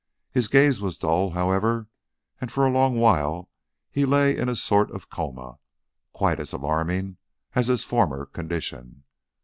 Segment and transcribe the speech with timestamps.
[0.31, 1.87] His gaze was dull, however,
[2.39, 3.51] and for a long while
[3.91, 5.59] he lay in a sort of coma,
[6.11, 7.17] quite as alarming
[7.53, 9.03] as his former condition.